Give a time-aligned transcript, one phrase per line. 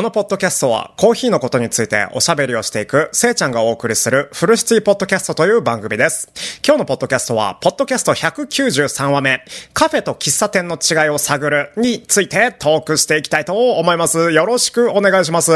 [0.00, 6.30] このポッドキャストはコーヒーのことについておしゃべりをしていくせいちゃんがお送りするフルシティポッドキャストという番組です。
[6.66, 9.44] 今日のポッドキャストは、ポッドキャスト193話目、
[9.74, 14.32] カフェと喫茶店の違いを探るについてトークしていきたいと思います。
[14.32, 15.52] よろしくお願いします。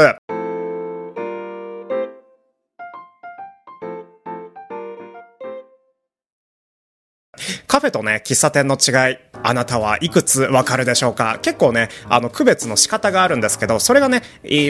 [7.75, 11.39] カフェとね、喫茶店の違い、あなたはいくつわかるでしょうか？
[11.41, 14.21] 結構ね、あの、区別の仕方があるんですけど、それがね、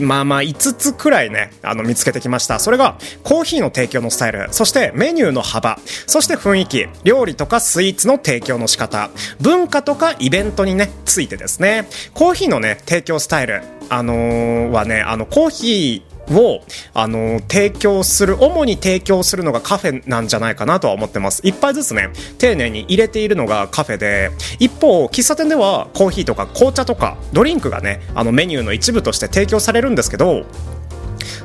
[0.02, 2.58] まあまあ5つくらいね、あの、見つけてきました。
[2.58, 16.62] それが、コーヒーの提供のスタイル、そしてメニューの幅、そして雰囲気、料理とかスイーツの提供の仕方、文化とかイベントにね、ついてですね、コーヒーのね、提供スタイル、あのーはね、あの、コーヒー、を、
[16.94, 21.42] あの提供する、主に提供するのがカフェなんじゃないかなとは思ってます。
[21.44, 30.46] 一杯ずつね、丁寧に入れているのがカフェで、一方、喫茶店ではコーヒーとか紅茶とかドリンクがね、あのメニューの一部として提供されるんですけど、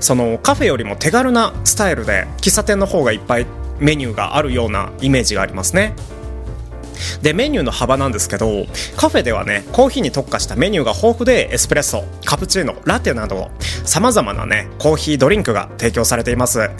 [0.01, 3.47] そのカフェよりも手軽なスタイルで、喫茶店の方がいっぱい
[3.79, 5.95] メニューがあるようなイメージがありますね。
[7.23, 13.51] でメニューの幅なんですけどカフェではねコーヒーに特化したメニューが豊富でエスプレッソカプチーノラテなど
[13.85, 16.71] さまざまなねコーヒードリンクが提供されています。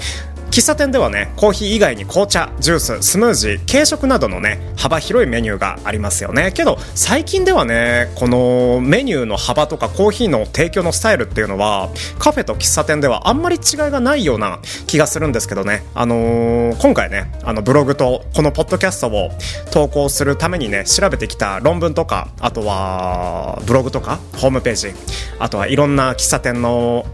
[0.61, 6.53] 喫茶店ではねコーヒー以外に紅茶ジューススムージー軽食などのね幅広いメニューがありますよね。
[6.53, 11.89] けど最近ではねこのメニューの幅とかコーヒーの提供のスタイルっていうのは
[12.19, 15.83] カフェと喫茶店ではあんまり違いがないような気がするんですけどね。
[15.95, 19.31] あのー今回ねあのブログとこのポッドキャストを
[19.73, 24.93] 投稿するためにね調べてきた論文とかあとはブログとかホームページ
[25.39, 27.07] あとはいろんな喫茶店の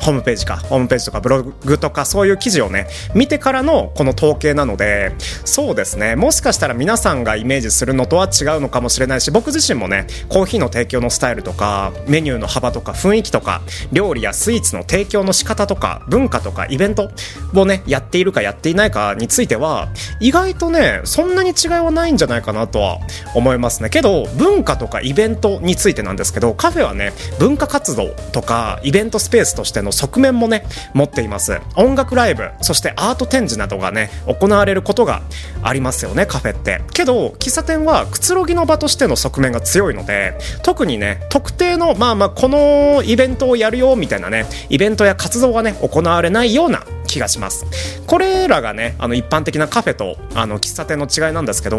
[0.00, 5.12] ホームページか、ホームページとかブログとかそういう記事をね、見てからのこの統計なので、
[5.44, 13.62] そうですね、もしかしたら皆さんがイメージするのとは違うのかもしれないし、僕自身もね、コーヒーの提供のスタイルとか、メニューの幅とか雰囲気とか、
[13.92, 17.10] 料理やスイーツの提供の仕方とか、文化とかイベント
[17.54, 19.88] をね、やっているかやっていないかについては、
[20.20, 22.98] 意外とね、そんなに違いはないんじゃないかなとは
[23.34, 23.90] 思いますね。
[23.90, 30.64] けど、文化とかイベントについてなんですけど、カフェはね、文化活動とかイベントスペースとしてのの側面もね
[30.94, 31.60] 持っています。
[31.76, 35.22] 音楽ライブそしてアート展示などがね行われることが
[35.62, 36.80] ありますよねカフェって。
[36.92, 47.66] けど喫茶店はくつろぎの場としての側面が強いので特にね特定のまあまあこのイベントをやるよみたいなねイベントや活動がね行われないような気がします。
[48.06, 51.78] これらがねあの一般的なカフェとあの喫茶店の違いなんですけど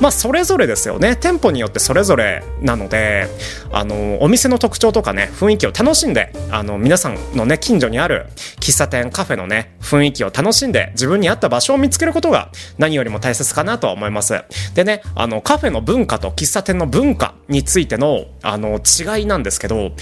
[0.00, 1.16] まあそれぞれですよね。
[1.16, 3.28] 店舗によってそれぞれなので
[3.72, 8.26] あのお店の特徴とかね雰囲気を楽しんであの皆さんのね近所にある
[8.60, 14.42] 喫茶店カフェのね雰囲気を楽しんで自分に合った場所を見つけることが何よりも大切かなとは思います。
[14.74, 19.92] でねあのカフェの文化と喫茶店の文化についてのあの違いなんですけど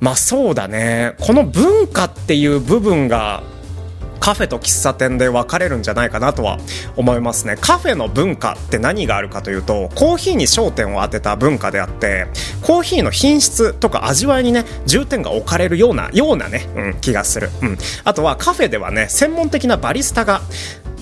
[0.00, 1.14] まあそうだね。
[1.20, 3.42] この文化っていう部分が
[4.20, 6.58] カフェと喫茶店で分かれるんじゃないかなとは
[6.96, 7.56] 思いますね。
[7.60, 12.26] カフェの文化って何があるかというとコーヒーに焦点を当てた文化であって
[12.62, 20.40] コーヒーの品質とか味わいにね重点が置かれるようなようなね、うん、気がする、うん、あとはカフェではね専門的なバリスタが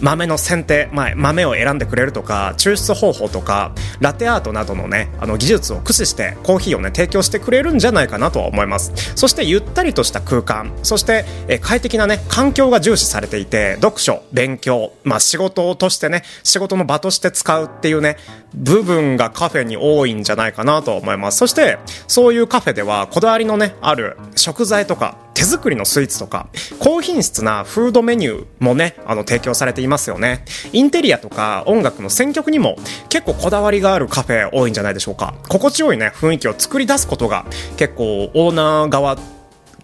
[0.01, 8.93] 豆の選定、まあ、豆を選んでくれるとか抽出方法とかラテアートなどのねあの技術を駆使してコーヒーをね提供してくれるんじゃないかなとは思います。
[9.15, 10.73] そしてゆったりとした空間。
[10.83, 18.17] そしてえ快適なね環境が重視されていて読書勉強、まあ、仕事としてね仕事の場として使うっていうね
[18.55, 21.39] 部分がカフェに多いんじゃないかなと思います。
[21.39, 26.49] そしてそういうカフェではこだわりのねある食材とか手作りのスイーツとか
[26.79, 30.45] 高品質なフードメニューもねあの提供されていますよね。
[30.73, 32.77] インテリアとか音楽の選曲にも
[33.11, 35.35] 結構こだわりがあるカフェ多いんじゃないでしょうか。
[35.49, 37.45] 心地よいね雰囲気を作り出すことが
[37.77, 39.19] 結構オーナー側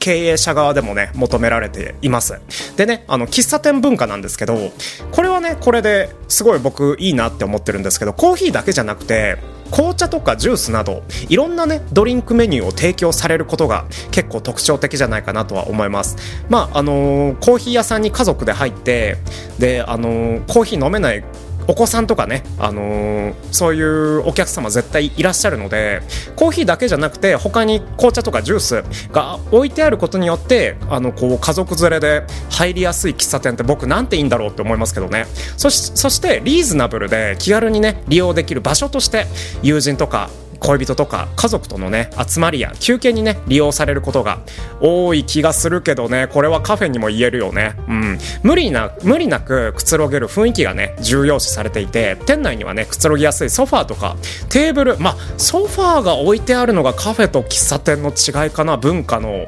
[0.03, 2.41] 経営者側でもね求められています。
[2.77, 4.73] でねあの喫茶店文化なんですけど
[5.13, 9.39] これはねこれですごい僕いいなって思ってるんですけどコーヒーだけじゃなくて
[9.71, 16.17] 紅茶とかジュースなどいろんなねドリンクメニューを提供されることが結構特徴的じゃないかなとは思います。
[16.49, 19.19] まああのーコーヒー屋さんに家族で入って
[19.61, 21.25] であのーコーヒー飲めない
[21.69, 26.03] お子さんとかね、あのーそういうお客様絶対いらっしゃるので
[26.37, 35.27] コーヒーだけじゃなくて他に紅茶とかジュースが置いてあることによってあのこう家族連れで入りやすい喫茶店って僕なんていいんだろうって思いますけどね。
[35.57, 39.27] そしそしてリーズナブルで気軽にね利用できる場所として
[39.63, 40.31] 友人とか
[40.63, 44.41] 恋人とか家族とのね集まりや休憩にね利用されることが
[44.81, 54.17] 多い気がするけどねこれはカフェにも言えるよねうん無理な無理なくくつろげる雰囲気がね重要視されていて店内にはねくつろぎやすいソファーとか
[54.49, 59.47] テーブルまあソファーが置いてあるのがカフェと喫茶店の違いかな文化の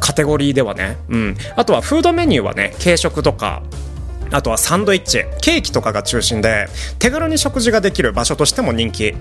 [0.00, 0.96] カテゴリーではね。
[1.10, 1.36] うん。
[1.54, 3.62] あとはフードメニューはね、軽食とか、
[4.30, 9.14] あとはサンドイッチ、ケーキとかが中心で、手軽に食事ができる場所としても人気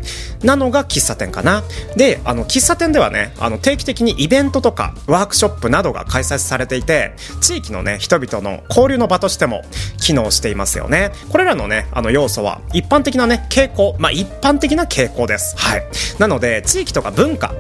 [0.43, 1.63] なのが喫茶店かな。
[1.95, 9.63] で、あの、喫茶店ではね、あの、定期的にイベントとかワークショップなどが開催されていて、地域のね、人々の交流の場としても
[10.01, 11.11] 機能していますよね。
[11.29, 15.55] これらのね、あの、要素は一般的なね、傾向、まあ、一般的な傾向です。
[15.57, 15.83] はい。
[16.19, 17.53] なので、地域とか文化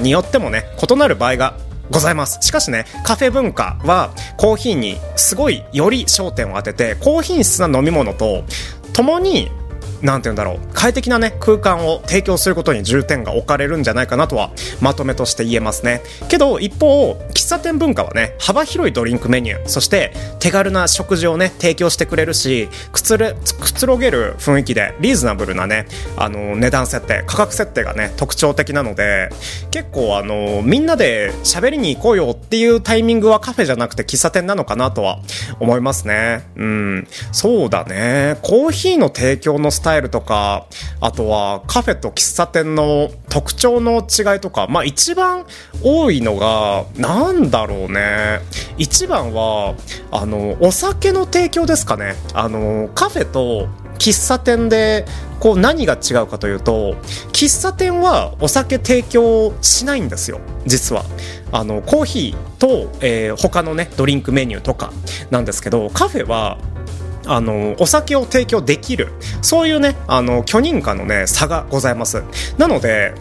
[0.00, 1.54] によってもね、異なる場合が
[1.90, 2.38] ございます。
[2.40, 8.44] しかしね、カフェ文化はコーヒーにすごいより焦点を当てて、高品質な飲み物と
[8.92, 9.50] 共に
[10.04, 10.74] なんて言うんだろう。
[10.74, 16.02] 快適なね空間を提供することに重点が置かれるんじゃないかなとはまとめとして言えますね。
[16.28, 25.86] けど一方喫茶店文化はね幅広いドリンクメニューそして手軽な食事をね提供してくれるしくつれくつろげる雰囲気でリーズナブルなね
[26.18, 29.30] あの値段設定価格設定がね特徴的なので
[29.70, 35.20] 結構あのみんなで喋りに行こうよっていうタイミングはカフェじゃなくて喫茶店なのかなとは
[35.60, 36.44] 思いますね。
[36.56, 37.08] うん。
[37.32, 38.36] そうだね。
[38.42, 40.66] コーヒーの提供のスタイルタイルとか、
[41.00, 45.46] あとはカフェと喫茶店の特徴の違いとか、まあ一番
[45.82, 48.40] 多いのが、なんだろうね。
[48.76, 49.74] 一番は、
[50.10, 52.16] あの、お酒の提供ですかね。
[52.32, 53.68] あの、カフェと
[53.98, 55.04] 喫茶店で
[55.38, 56.94] こう何が違うかというと
[57.32, 61.04] 喫茶店はお酒提供しないんですよ実は
[61.52, 64.92] あのコーヒーと、えー、他のねドリンクメニューとか
[65.30, 66.58] なんですけどカフェは
[67.26, 69.08] あのお酒を提供できる。
[69.42, 72.22] そういうねあの許認可のね差がございます。
[72.58, 73.14] なので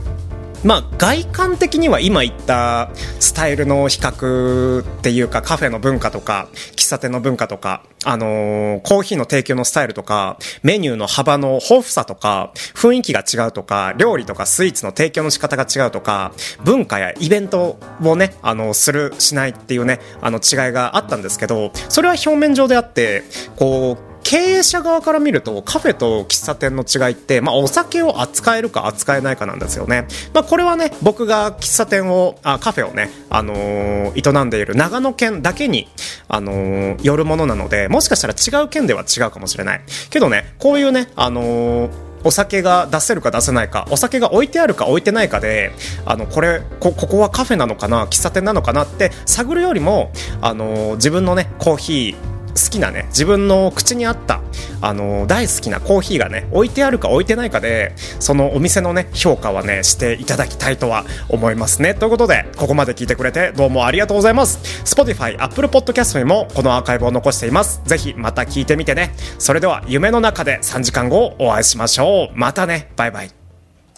[0.63, 2.89] まあ、外観的には今言った
[3.19, 16.31] スタイルの比較っていうかカフェの文化とか喫茶店の文化とか、あのー、コーヒーの提供のスタイルとかメニューの幅の豊富さとか雰囲気が違うとか料理とかスイーツの提供の仕方が違うとか
[16.63, 23.23] 文化やイベントをね、あの、するしないっていうね、あの違いがあったんですけどそれは表面上であって
[23.57, 30.07] こう経営者側から見るとカフェと喫茶店の違いって、まあ、お酒を扱えるか扱えないかなんですよね。
[30.33, 35.87] まあ、これはね、僕が喫茶店を、あカフェをね、あのー、営んでいる長野県だけに、
[36.27, 39.81] あのー、よるものなので、もしかしたら違う県では違うかもしれない。
[40.09, 45.71] けどね、こういうね、あのーお酒が出せるか出せないかお酒が置いてあるか置いてないかで
[46.05, 50.11] あのこれここはカフェなのかな喫茶店なのかなって探るよりも
[50.41, 54.41] あの自分のねコーヒー好きなね自分の口に合った
[54.81, 61.93] あの大好きなコーヒーがね置いてあるか置いてないかでそのお店のね評価はねしていただきたいとは思いますね。
[61.93, 64.59] ということでここまで聞いてくれてどうもありがとうございます。
[64.83, 67.81] Spotify、Apple Podcast にもこのアーカイブを残しています。
[67.85, 69.13] ぜひまた聞いてみてね。
[69.39, 72.37] それでは夢の中で3時間後お会いしましょう。
[72.37, 72.91] またね。
[72.95, 73.42] バイバイ。